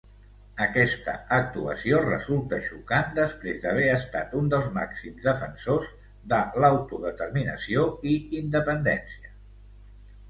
[0.65, 5.93] Aquesta actuació resulta xocant després d'haver estat un dels màxims defensors
[6.33, 9.37] de l'autodeterminació i independència.